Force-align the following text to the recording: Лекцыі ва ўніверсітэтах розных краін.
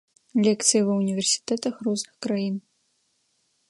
Лекцыі 0.47 0.81
ва 0.87 0.93
ўніверсітэтах 1.01 1.75
розных 1.91 2.13
краін. 2.27 2.55